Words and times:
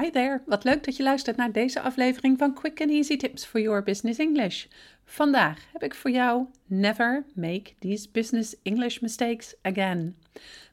Hi 0.00 0.10
there, 0.10 0.42
wat 0.46 0.64
leuk 0.64 0.84
dat 0.84 0.96
je 0.96 1.02
luistert 1.02 1.36
naar 1.36 1.52
deze 1.52 1.80
aflevering 1.80 2.38
van 2.38 2.54
Quick 2.54 2.80
and 2.80 2.90
Easy 2.90 3.16
Tips 3.16 3.44
for 3.44 3.60
Your 3.60 3.82
Business 3.82 4.18
English. 4.18 4.66
Vandaag 5.04 5.58
heb 5.72 5.82
ik 5.82 5.94
voor 5.94 6.10
jou 6.10 6.46
Never 6.66 7.24
Make 7.34 7.72
These 7.78 8.08
Business 8.12 8.56
English 8.62 8.98
Mistakes 8.98 9.54
Again. 9.62 10.16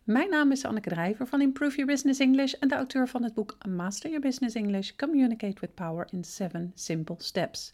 Mijn 0.04 0.30
naam 0.30 0.52
is 0.52 0.66
Anneke 0.66 0.90
Drijver 0.90 1.28
van 1.28 1.42
Improve 1.42 1.76
Your 1.76 1.92
Business 1.92 2.20
English 2.20 2.54
en 2.54 2.68
de 2.68 2.76
auteur 2.76 3.08
van 3.08 3.24
het 3.24 3.34
boek 3.34 3.58
Master 3.70 4.10
Your 4.10 4.26
Business 4.26 4.56
English 4.56 4.92
Communicate 4.96 5.60
with 5.60 5.76
Power 5.76 6.08
in 6.12 6.24
7 6.24 6.72
Simple 6.76 7.16
Steps. 7.18 7.74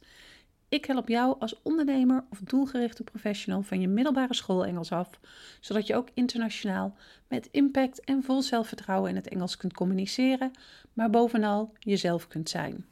Ik 0.70 0.86
help 0.86 1.08
jou 1.08 1.36
als 1.40 1.62
ondernemer 1.62 2.24
of 2.30 2.40
doelgerichte 2.40 3.04
professional 3.04 3.62
van 3.62 3.82
je 3.82 3.88
middelbare 3.88 4.34
school 4.34 4.66
Engels 4.66 4.92
af, 4.92 5.10
zodat 5.60 5.88
je 5.88 5.96
ook 5.96 6.08
internationaal 6.14 6.96
met 7.28 7.48
impact 7.52 8.00
en 8.00 8.24
vol 8.24 8.42
zelfvertrouwen 8.42 9.10
in 9.10 9.16
het 9.16 9.28
Engels 9.28 9.58
kunt 9.58 9.74
communiceren, 9.74 10.52
maar 10.94 11.10
bovenal 11.10 11.74
jezelf 11.80 12.28
kunt 12.28 12.50
zijn. 12.50 12.86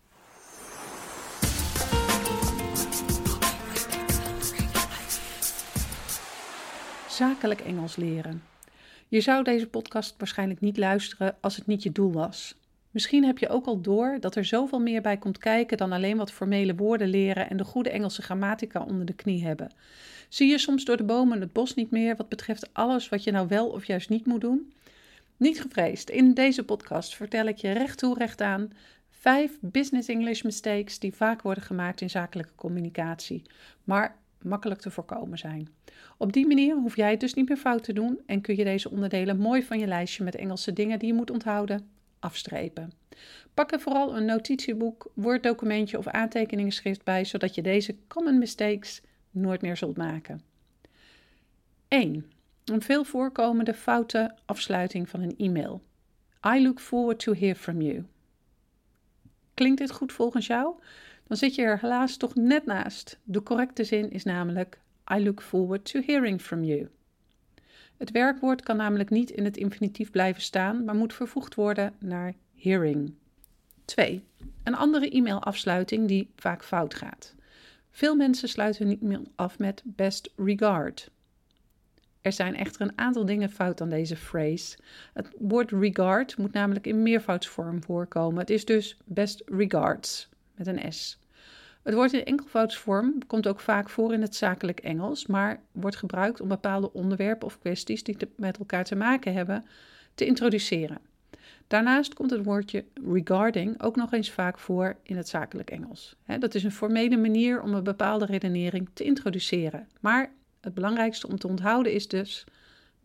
Zakelijk 7.10 7.60
Engels 7.60 7.96
leren. 7.96 8.44
Je 9.08 9.22
zou 9.22 9.44
deze 9.44 9.68
podcast 9.68 10.16
waarschijnlijk 10.18 10.60
niet 10.60 10.78
luisteren 10.78 11.36
als 11.42 11.56
het 11.56 11.68
niet 11.68 11.84
je 11.84 11.92
doel 11.92 12.12
was. 12.12 12.56
Misschien 12.96 13.24
heb 13.24 13.38
je 13.38 13.50
ook 13.50 13.66
al 13.66 13.82
door 13.82 14.18
dat 14.20 14.36
er 14.36 14.46
zoveel 14.46 14.80
meer 14.80 15.02
bij 15.02 15.18
komt 15.18 15.38
kijken 15.38 15.78
dan 15.78 15.92
alleen 15.92 16.18
wat 16.18 16.32
formele 16.32 16.76
woorden 16.76 17.08
leren 17.08 17.50
en 17.50 17.58
de 17.58 17.64
goede 17.64 17.90
Engelse 17.90 18.22
grammatica 18.22 18.84
onder 18.84 19.06
de 19.06 19.14
knie 19.14 19.46
hebben. 19.46 19.72
Zie 20.30 20.50
je 20.50 20.58
soms 20.58 20.86
door 20.86 20.98
de 20.98 21.04
bomen 21.04 21.42
het 21.42 21.54
bos 21.54 21.74
niet 21.74 21.92
meer 21.92 22.16
wat 22.16 22.30
betreft 22.30 22.74
alles 22.74 23.10
wat 23.10 23.24
je 23.24 23.32
nou 23.32 23.48
wel 23.48 23.68
of 23.68 23.86
juist 23.86 24.10
niet 24.10 24.26
moet 24.26 24.42
doen? 24.42 24.74
Niet 25.38 25.62
gevreesd, 25.62 26.10
in 26.10 26.34
deze 26.34 26.64
podcast 26.64 27.16
vertel 27.16 27.46
ik 27.46 27.58
je 27.58 27.72
recht 27.72 27.98
toe 27.98 28.18
recht 28.18 28.42
aan 28.42 28.72
vijf 29.10 29.58
business 29.62 30.08
English 30.08 30.42
mistakes 30.42 31.00
die 31.00 31.14
vaak 31.14 31.42
worden 31.42 31.64
gemaakt 31.64 32.02
in 32.02 32.10
zakelijke 32.10 32.56
communicatie, 32.56 33.42
maar 33.84 34.16
makkelijk 34.42 34.82
te 34.82 34.92
voorkomen 34.92 35.38
zijn. 35.38 35.70
Op 36.18 36.34
die 36.34 36.48
manier 36.48 36.76
hoef 36.76 36.96
jij 36.96 37.12
het 37.12 37.20
dus 37.20 37.34
niet 37.34 37.48
meer 37.48 37.58
fout 37.58 37.84
te 37.84 37.94
doen 37.94 38.20
en 38.26 38.42
kun 38.42 38.56
je 38.56 38.64
deze 38.64 38.92
onderdelen 38.92 39.38
mooi 39.38 39.64
van 39.64 39.80
je 39.80 39.88
lijstje 39.88 40.24
met 40.24 40.36
Engelse 40.36 40.74
dingen 40.74 41.00
die 41.00 41.08
je 41.08 41.14
moet 41.14 41.32
onthouden 41.32 41.95
afstrepen. 42.26 42.92
Pak 43.54 43.72
er 43.72 43.80
vooral 43.80 44.16
een 44.18 44.26
notitieboek, 44.26 45.12
woorddocumentje 45.14 45.98
of 45.98 46.08
aantekeningsschrift 46.08 47.04
bij, 47.04 47.26
zodat 47.26 47.56
je 47.56 47.62
deze 47.62 47.96
common 48.08 48.38
mistakes 48.38 49.02
nooit 49.32 49.62
meer 49.62 49.78
zult 49.78 49.98
maken. 49.98 50.42
1. 51.88 52.32
Een 52.66 52.82
veel 52.82 53.04
voorkomende 53.04 53.74
foute 53.74 54.36
afsluiting 54.46 55.10
van 55.10 55.22
een 55.22 55.36
e-mail. 55.38 55.82
I 56.56 56.64
look 56.64 56.80
forward 56.80 57.20
to 57.20 57.34
hear 57.34 57.56
from 57.56 57.82
you. 57.82 58.06
Klinkt 59.54 59.80
dit 59.80 59.92
goed 59.92 60.14
volgens 60.14 60.48
jou? 60.48 60.74
Dan 61.28 61.38
zit 61.38 61.56
je 61.56 61.62
er 61.62 61.80
helaas 61.80 62.18
toch 62.18 62.36
net 62.36 62.66
naast. 62.66 63.20
De 63.24 63.44
correcte 63.44 63.84
zin 63.84 64.12
is 64.12 64.24
namelijk 64.24 64.80
I 65.14 65.24
look 65.24 65.42
forward 65.42 65.86
to 65.86 66.02
hearing 66.06 66.42
from 66.42 66.64
you. 66.64 66.90
Het 67.98 68.12
werkwoord 68.12 68.64
kan 68.64 68.78
namelijk 68.78 69.10
niet 69.10 69.30
in 69.30 69.46
het 69.46 69.58
infinitief 69.58 70.12
blijven 70.12 70.42
staan, 70.42 70.84
maar 70.84 70.96
moet 70.96 71.14
vervoegd 71.14 71.56
worden 71.56 71.94
naar 72.00 72.34
hearing. 72.56 73.14
2. 73.86 74.24
Een 74.64 74.76
andere 74.76 75.16
e-mailafsluiting 75.16 76.08
die 76.08 76.30
vaak 76.36 76.64
fout 76.64 76.94
gaat. 76.94 77.36
Veel 77.92 78.16
mensen 78.16 78.50
sluiten 78.50 78.88
een 78.88 79.00
e-mail 79.02 79.24
af 79.36 79.60
met 79.60 79.82
best 79.86 80.30
regard. 80.36 81.12
Er 82.22 82.32
zijn 82.32 82.56
echter 82.56 82.82
een 82.82 82.98
aantal 82.98 83.26
dingen 83.26 83.50
fout 83.50 83.82
aan 83.82 83.90
deze 83.90 84.16
phrase. 84.16 84.78
Het 85.14 85.30
woord 85.38 85.72
regard 85.72 86.38
moet 86.38 86.54
namelijk 86.54 86.88
in 86.88 87.04
meervoudsvorm 87.04 87.84
voorkomen. 87.84 88.40
Het 88.40 88.50
is 88.50 88.66
dus 88.66 88.98
best 89.06 89.42
regards 89.46 90.30
met 90.56 90.68
een 90.68 90.94
S. 90.94 91.20
Het 91.86 91.94
woord 91.94 92.14
in 92.14 92.26
enkelvoudsvorm 92.26 93.28
komt 93.28 93.48
ook 93.48 93.60
vaak 93.60 93.90
voor 93.90 94.14
in 94.14 94.22
het 94.22 94.36
zakelijk 94.36 94.80
Engels, 94.80 95.26
maar 95.26 95.62
wordt 95.72 95.96
gebruikt 95.96 96.42
om 96.42 96.48
bepaalde 96.48 96.94
onderwerpen 96.94 97.48
of 97.48 97.60
kwesties 97.60 98.04
die 98.04 98.18
met 98.36 98.58
elkaar 98.58 98.84
te 98.84 98.96
maken 98.96 99.34
hebben 99.34 99.66
te 100.16 100.26
introduceren. 100.26 101.00
Daarnaast 101.68 102.14
komt 102.14 102.32
het 102.32 102.46
woordje 102.46 102.86
regarding 103.08 103.82
ook 103.82 103.96
nog 103.96 104.14
eens 104.14 104.32
vaak 104.32 104.60
voor 104.60 104.96
in 105.04 105.18
het 105.18 105.28
zakelijk 105.28 105.70
Engels. 105.70 106.16
dat 106.40 106.56
is 106.56 106.64
een 106.64 106.72
formele 106.72 107.18
manier 107.18 107.62
om 107.62 107.74
een 107.74 107.84
bepaalde 107.84 108.26
redenering 108.26 108.90
te 108.94 109.04
introduceren. 109.04 109.88
Maar 110.00 110.32
het 110.62 110.74
belangrijkste 110.74 111.28
om 111.28 111.38
te 111.38 111.48
onthouden 111.48 111.94
is 111.94 112.08
dus 112.08 112.44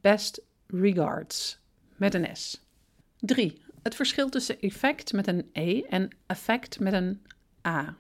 best 0.01 0.43
regards 0.67 1.59
met 1.97 2.15
een 2.15 2.37
S. 2.37 2.65
3. 3.19 3.63
Het 3.83 3.95
verschil 3.95 4.29
tussen 4.29 4.61
effect 4.61 5.13
met 5.13 5.27
een 5.27 5.51
E 5.53 5.83
en 5.83 6.09
effect 6.27 6.81
met 6.81 6.93
een 6.93 7.23
A. 7.67 7.97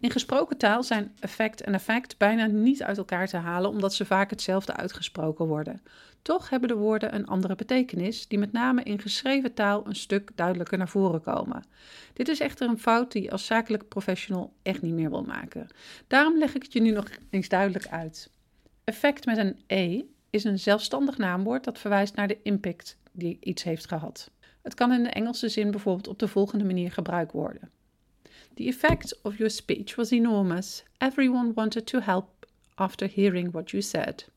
In 0.00 0.10
gesproken 0.10 0.56
taal 0.56 0.82
zijn 0.82 1.12
effect 1.20 1.60
en 1.60 1.74
effect 1.74 2.18
bijna 2.18 2.46
niet 2.46 2.82
uit 2.82 2.98
elkaar 2.98 3.28
te 3.28 3.36
halen 3.36 3.70
omdat 3.70 3.94
ze 3.94 4.04
vaak 4.04 4.30
hetzelfde 4.30 4.76
uitgesproken 4.76 5.46
worden. 5.46 5.82
Toch 6.22 6.50
hebben 6.50 6.68
de 6.68 6.74
woorden 6.74 7.14
een 7.14 7.26
andere 7.26 7.54
betekenis, 7.54 8.28
die 8.28 8.38
met 8.38 8.52
name 8.52 8.82
in 8.82 8.98
geschreven 9.00 9.54
taal 9.54 9.86
een 9.86 9.96
stuk 9.96 10.30
duidelijker 10.34 10.78
naar 10.78 10.88
voren 10.88 11.20
komen. 11.20 11.64
Dit 12.12 12.28
is 12.28 12.40
echter 12.40 12.68
een 12.68 12.78
fout 12.78 13.12
die 13.12 13.22
je 13.22 13.30
als 13.30 13.46
zakelijk 13.46 13.88
professional 13.88 14.52
echt 14.62 14.82
niet 14.82 14.94
meer 14.94 15.10
wil 15.10 15.22
maken. 15.22 15.66
Daarom 16.06 16.38
leg 16.38 16.54
ik 16.54 16.62
het 16.62 16.72
je 16.72 16.80
nu 16.80 16.90
nog 16.90 17.08
eens 17.30 17.48
duidelijk 17.48 17.88
uit. 17.88 18.30
Effect 18.84 19.26
met 19.26 19.36
een 19.36 19.58
E 19.66 20.02
is 20.30 20.44
een 20.44 20.58
zelfstandig 20.58 21.18
naamwoord 21.18 21.64
dat 21.64 21.78
verwijst 21.78 22.14
naar 22.14 22.28
de 22.28 22.38
impact 22.42 22.96
die 23.12 23.36
iets 23.40 23.62
heeft 23.62 23.88
gehad. 23.88 24.30
Het 24.62 24.74
kan 24.74 24.92
in 24.92 25.02
de 25.02 25.10
Engelse 25.10 25.48
zin 25.48 25.70
bijvoorbeeld 25.70 26.08
op 26.08 26.18
de 26.18 26.28
volgende 26.28 26.64
manier 26.64 26.92
gebruikt 26.92 27.32
worden. 27.32 27.70
The 28.58 28.68
effect 28.68 29.22
of 29.22 29.36
your 29.36 29.50
speech 29.50 29.96
was 29.96 30.12
enormous. 30.12 30.82
Everyone 31.00 31.52
wanted 31.54 31.86
to 31.86 32.00
help 32.00 32.46
after 32.74 33.06
hearing 33.06 33.52
what 33.52 33.70
you 33.70 33.82
said. 33.82 34.28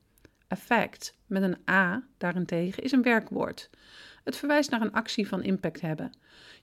Effect 0.47 1.15
met 1.25 1.43
een 1.43 1.57
A 1.69 2.03
daarentegen 2.17 2.83
is 2.83 2.91
een 2.91 3.01
werkwoord. 3.01 3.69
Het 4.23 4.35
verwijst 4.35 4.69
naar 4.69 4.81
een 4.81 4.91
actie 4.91 5.27
van 5.27 5.43
impact 5.43 5.81
hebben. 5.81 6.13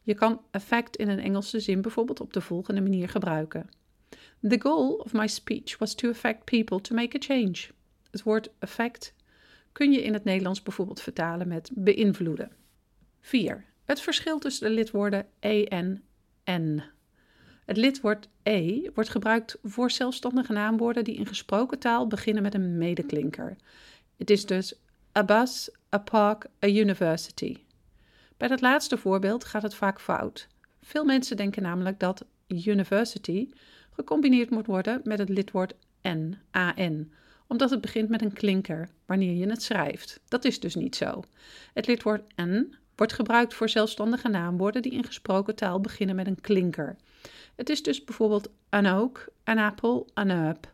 Je 0.03 0.15
kan 0.15 0.41
effect 0.51 0.97
in 0.97 1.09
een 1.09 1.19
Engelse 1.19 1.61
zin 1.61 1.81
bijvoorbeeld 1.81 2.21
op 2.21 2.33
de 2.33 2.41
volgende 2.41 2.81
manier 2.81 3.09
gebruiken. 3.09 3.71
The 4.49 4.61
goal 4.61 4.93
of 4.93 5.13
my 5.13 5.27
speech 5.27 5.79
was 5.79 5.95
to 5.95 6.09
affect 6.09 6.45
people 6.45 6.81
to 6.81 6.95
make 6.95 7.17
a 7.17 7.21
change. 7.21 7.69
Het 8.11 8.23
woord 8.23 8.51
effect 8.59 9.15
kun 9.73 9.93
je 9.93 10.03
in 10.03 10.13
het 10.13 10.25
Nederlands 10.25 10.63
bijvoorbeeld 10.63 11.01
vertalen 11.01 11.49
met 11.49 11.71
beïnvloeden. 11.75 12.53
4. 13.21 13.65
Het 13.85 14.01
verschil 14.01 14.39
tussen 14.39 14.69
de 14.69 14.75
lidwoorden 14.75 15.27
en 15.41 16.03
en. 16.45 16.97
Het 17.69 17.77
lidwoord 17.77 18.29
e 18.43 18.91
wordt 18.95 19.11
gebruikt 19.11 19.57
voor 19.63 19.91
zelfstandige 19.91 20.53
naamwoorden 20.53 21.05
die 21.05 21.15
in 21.15 21.27
gesproken 21.27 21.79
taal 21.79 22.07
beginnen 22.07 22.43
met 22.43 22.55
een 22.55 22.79
medeklinker. 22.79 23.57
Het 24.17 24.31
is 24.31 24.47
dus 24.47 24.75
a 25.19 25.25
bus, 25.25 25.71
a 25.95 25.99
park, 25.99 26.47
a 26.65 26.69
university. 26.69 27.57
Bij 28.37 28.49
dat 28.49 28.61
laatste 28.61 28.97
voorbeeld 28.97 29.45
gaat 29.45 29.63
het 29.63 29.75
vaak 29.75 30.01
fout. 30.01 30.47
Veel 30.83 31.05
mensen 31.05 31.37
denken 31.37 31.63
namelijk 31.63 32.01
dat 32.01 32.25
university 32.47 33.49
gecombineerd 33.91 34.51
moet 34.51 34.67
worden 34.67 35.01
met 35.05 35.19
het 35.19 35.29
lidwoord 35.29 35.75
n, 36.09 36.39
an, 36.51 37.13
omdat 37.47 37.71
het 37.71 37.81
begint 37.81 38.09
met 38.09 38.23
een 38.23 38.33
klinker 38.33 38.89
wanneer 39.07 39.35
je 39.35 39.49
het 39.49 39.63
schrijft. 39.63 40.21
Dat 40.29 40.45
is 40.45 40.61
dus 40.61 40.75
niet 40.75 40.97
zo. 40.97 41.23
Het 41.75 41.87
lidwoord 41.87 42.23
n 42.43 42.75
wordt 42.95 43.13
gebruikt 43.13 43.55
voor 43.55 43.69
zelfstandige 43.69 44.29
naamwoorden 44.29 44.83
die 44.83 44.93
in 44.93 45.05
gesproken 45.05 45.55
taal 45.55 45.81
beginnen 45.81 46.17
met 46.17 46.27
een 46.27 46.41
klinker. 46.41 46.97
Het 47.55 47.69
is 47.69 47.83
dus 47.83 48.05
bijvoorbeeld 48.05 48.51
an 48.69 48.87
oak, 48.87 49.29
an 49.45 49.59
apple, 49.59 50.07
an 50.15 50.29
herb. 50.29 50.73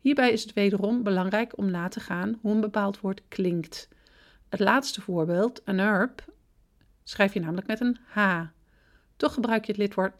Hierbij 0.00 0.32
is 0.32 0.42
het 0.42 0.52
wederom 0.52 1.02
belangrijk 1.02 1.58
om 1.58 1.70
na 1.70 1.88
te 1.88 2.00
gaan 2.00 2.38
hoe 2.40 2.52
een 2.54 2.60
bepaald 2.60 3.00
woord 3.00 3.22
klinkt. 3.28 3.88
Het 4.48 4.60
laatste 4.60 5.00
voorbeeld, 5.00 5.64
an 5.64 5.78
herb, 5.78 6.24
schrijf 7.04 7.34
je 7.34 7.40
namelijk 7.40 7.66
met 7.66 7.80
een 7.80 7.96
H. 8.06 8.42
Toch 9.16 9.34
gebruik 9.34 9.64
je 9.64 9.72
het 9.72 9.80
lidwoord 9.80 10.14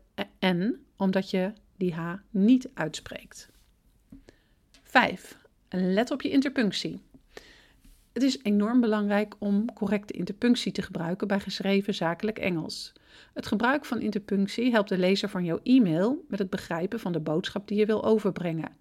n, 0.47 0.87
omdat 0.97 1.31
je 1.31 1.53
die 1.77 1.95
H 1.95 2.15
niet 2.31 2.69
uitspreekt. 2.75 3.49
5. 4.83 5.37
Let 5.69 6.11
op 6.11 6.23
je 6.23 6.31
interpunctie. 6.31 7.03
Het 8.13 8.23
is 8.23 8.39
enorm 8.43 8.81
belangrijk 8.81 9.35
om 9.39 9.73
correcte 9.75 10.13
interpunctie 10.13 10.73
te 10.73 10.83
gebruiken 10.83 11.29
bij 11.29 11.41
geschreven 11.41 11.95
zakelijk 11.95 12.39
Engels. 12.39 12.93
Het 13.35 13.47
gebruik 13.47 13.85
van 13.85 14.01
interpunctie 14.01 14.71
helpt 14.71 14.89
de 14.89 14.99
lezer 14.99 15.29
van 15.29 15.45
jouw 15.45 15.61
e-mail 15.63 16.25
met 16.29 16.39
het 16.39 16.51
begrijpen 16.51 17.01
van 17.01 17.13
de 17.13 17.21
boodschap 17.21 17.69
die 17.69 17.79
je 17.79 17.87
wil 17.87 18.05
overbrengen. 18.05 18.77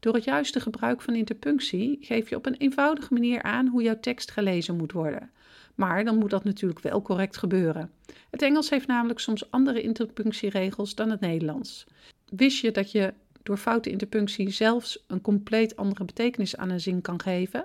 Door 0.00 0.14
het 0.14 0.24
juiste 0.24 0.60
gebruik 0.60 1.00
van 1.00 1.14
interpunctie 1.14 1.98
geef 2.00 2.28
je 2.28 2.36
op 2.36 2.46
een 2.46 2.56
eenvoudige 2.56 3.12
manier 3.12 3.42
aan 3.42 3.66
hoe 3.66 3.82
jouw 3.82 4.00
tekst 4.00 4.30
gelezen 4.30 4.76
moet 4.76 4.92
worden. 4.92 5.30
Maar 5.74 6.04
dan 6.04 6.18
moet 6.18 6.30
dat 6.30 6.44
natuurlijk 6.44 6.80
wel 6.80 7.02
correct 7.02 7.36
gebeuren. 7.36 7.90
Het 8.30 8.42
Engels 8.42 8.70
heeft 8.70 8.86
namelijk 8.86 9.18
soms 9.18 9.50
andere 9.50 9.82
interpunctieregels 9.82 10.94
dan 10.94 11.10
het 11.10 11.20
Nederlands. 11.20 11.86
Wist 12.28 12.60
je 12.60 12.70
dat 12.70 12.92
je 12.92 13.14
door 13.42 13.56
foute 13.56 13.90
interpunctie 13.90 14.50
zelfs 14.50 15.04
een 15.06 15.20
compleet 15.20 15.76
andere 15.76 16.04
betekenis 16.04 16.56
aan 16.56 16.70
een 16.70 16.80
zin 16.80 17.00
kan 17.00 17.20
geven? 17.20 17.64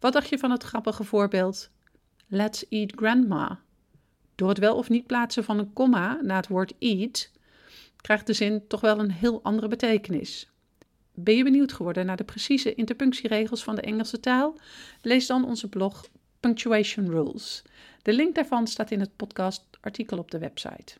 Wat 0.00 0.12
dacht 0.12 0.28
je 0.28 0.38
van 0.38 0.50
het 0.50 0.62
grappige 0.62 1.04
voorbeeld 1.04 1.70
Let's 2.26 2.64
eat 2.68 2.92
grandma? 2.96 3.60
Door 4.34 4.48
het 4.48 4.58
wel 4.58 4.76
of 4.76 4.88
niet 4.88 5.06
plaatsen 5.06 5.44
van 5.44 5.58
een 5.58 5.72
komma 5.72 6.18
na 6.22 6.36
het 6.36 6.48
woord 6.48 6.74
eat, 6.78 7.30
krijgt 7.96 8.26
de 8.26 8.32
zin 8.32 8.66
toch 8.66 8.80
wel 8.80 8.98
een 8.98 9.10
heel 9.10 9.42
andere 9.42 9.68
betekenis. 9.68 10.50
Ben 11.14 11.36
je 11.36 11.44
benieuwd 11.44 11.72
geworden 11.72 12.06
naar 12.06 12.16
de 12.16 12.24
precieze 12.24 12.74
interpunctieregels 12.74 13.62
van 13.62 13.74
de 13.74 13.80
Engelse 13.80 14.20
taal? 14.20 14.58
Lees 15.02 15.26
dan 15.26 15.44
onze 15.44 15.68
blog 15.68 16.08
Punctuation 16.40 17.10
Rules. 17.10 17.62
De 18.02 18.12
link 18.12 18.34
daarvan 18.34 18.66
staat 18.66 18.90
in 18.90 19.00
het 19.00 19.16
podcastartikel 19.16 20.18
op 20.18 20.30
de 20.30 20.38
website. 20.38 20.94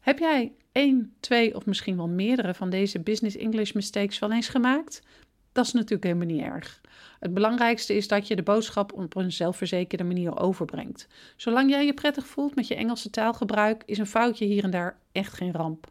Heb 0.00 0.18
jij 0.18 0.52
één, 0.72 1.14
twee 1.20 1.56
of 1.56 1.66
misschien 1.66 1.96
wel 1.96 2.08
meerdere 2.08 2.54
van 2.54 2.70
deze 2.70 3.00
business 3.00 3.36
English 3.36 3.72
mistakes 3.72 4.18
wel 4.18 4.32
eens 4.32 4.48
gemaakt? 4.48 5.02
Dat 5.52 5.64
is 5.64 5.72
natuurlijk 5.72 6.04
helemaal 6.04 6.26
niet 6.26 6.42
erg. 6.42 6.80
Het 7.20 7.34
belangrijkste 7.34 7.94
is 7.94 8.08
dat 8.08 8.28
je 8.28 8.36
de 8.36 8.42
boodschap 8.42 8.92
op 8.92 9.16
een 9.16 9.32
zelfverzekerde 9.32 10.04
manier 10.04 10.38
overbrengt. 10.38 11.08
Zolang 11.36 11.70
jij 11.70 11.86
je 11.86 11.94
prettig 11.94 12.26
voelt 12.26 12.54
met 12.54 12.68
je 12.68 12.74
Engelse 12.74 13.10
taalgebruik, 13.10 13.82
is 13.86 13.98
een 13.98 14.06
foutje 14.06 14.44
hier 14.44 14.64
en 14.64 14.70
daar 14.70 14.98
echt 15.12 15.32
geen 15.32 15.52
ramp. 15.52 15.90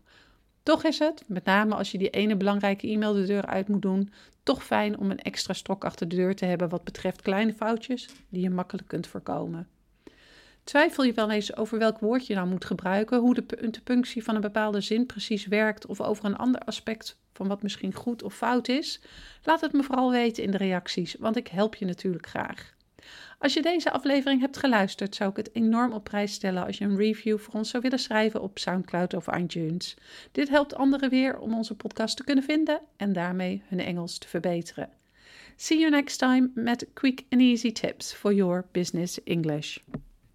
Toch 0.63 0.83
is 0.83 0.99
het, 0.99 1.23
met 1.27 1.45
name 1.45 1.75
als 1.75 1.91
je 1.91 1.97
die 1.97 2.09
ene 2.09 2.35
belangrijke 2.35 2.87
e-mail 2.87 3.13
de 3.13 3.25
deur 3.25 3.45
uit 3.45 3.67
moet 3.67 3.81
doen, 3.81 4.11
toch 4.43 4.63
fijn 4.63 4.97
om 4.97 5.11
een 5.11 5.19
extra 5.19 5.53
stok 5.53 5.85
achter 5.85 6.07
de 6.07 6.15
deur 6.15 6.35
te 6.35 6.45
hebben 6.45 6.69
wat 6.69 6.83
betreft 6.83 7.21
kleine 7.21 7.53
foutjes 7.53 8.09
die 8.29 8.41
je 8.41 8.49
makkelijk 8.49 8.87
kunt 8.87 9.07
voorkomen. 9.07 9.67
Twijfel 10.63 11.03
je 11.03 11.13
wel 11.13 11.31
eens 11.31 11.55
over 11.55 11.77
welk 11.77 11.99
woord 11.99 12.27
je 12.27 12.35
nou 12.35 12.47
moet 12.47 12.65
gebruiken, 12.65 13.19
hoe 13.19 13.33
de 13.33 13.57
interpunctie 13.61 14.23
van 14.23 14.35
een 14.35 14.41
bepaalde 14.41 14.81
zin 14.81 15.05
precies 15.05 15.45
werkt 15.45 15.85
of 15.85 16.01
over 16.01 16.25
een 16.25 16.37
ander 16.37 16.61
aspect 16.61 17.19
van 17.33 17.47
wat 17.47 17.63
misschien 17.63 17.93
goed 17.93 18.23
of 18.23 18.35
fout 18.35 18.67
is? 18.67 19.01
Laat 19.43 19.61
het 19.61 19.73
me 19.73 19.83
vooral 19.83 20.11
weten 20.11 20.43
in 20.43 20.51
de 20.51 20.57
reacties, 20.57 21.15
want 21.19 21.35
ik 21.35 21.47
help 21.47 21.75
je 21.75 21.85
natuurlijk 21.85 22.27
graag. 22.27 22.73
Als 23.39 23.53
je 23.53 23.61
deze 23.61 23.91
aflevering 23.91 24.41
hebt 24.41 24.57
geluisterd, 24.57 25.15
zou 25.15 25.29
ik 25.29 25.35
het 25.35 25.49
enorm 25.53 25.93
op 25.93 26.03
prijs 26.03 26.33
stellen 26.33 26.65
als 26.65 26.77
je 26.77 26.85
een 26.85 26.97
review 26.97 27.39
voor 27.39 27.53
ons 27.53 27.69
zou 27.69 27.83
willen 27.83 27.99
schrijven 27.99 28.41
op 28.41 28.59
SoundCloud 28.59 29.13
of 29.13 29.35
iTunes. 29.35 29.95
Dit 30.31 30.49
helpt 30.49 30.75
anderen 30.75 31.09
weer 31.09 31.39
om 31.39 31.53
onze 31.53 31.75
podcast 31.75 32.17
te 32.17 32.23
kunnen 32.23 32.43
vinden 32.43 32.81
en 32.97 33.13
daarmee 33.13 33.63
hun 33.67 33.79
Engels 33.79 34.17
te 34.17 34.27
verbeteren. 34.27 34.89
See 35.55 35.79
you 35.79 35.91
next 35.91 36.19
time 36.19 36.51
met 36.55 36.87
quick 36.93 37.23
and 37.29 37.41
easy 37.41 37.71
tips 37.71 38.13
for 38.13 38.33
your 38.33 38.65
business 38.71 39.23
English. 39.23 39.77